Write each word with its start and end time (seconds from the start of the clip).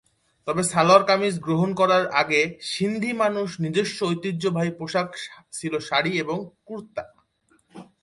তবে, 0.45 0.63
সালোয়ার-কামিজ 0.63 1.39
গ্রহণ 1.39 1.73
করার 1.73 2.07
আগে 2.11 2.41
সিন্ধি 2.61 3.13
মানুষদের 3.13 3.61
নিজস্ব 3.61 4.05
ঐতিহ্যবাহী 4.05 4.71
পোশাক 4.71 5.15
ছিল 5.51 5.79
শাড়ি 5.79 6.11
এবং 6.19 6.49
কুর্তা। 6.65 7.03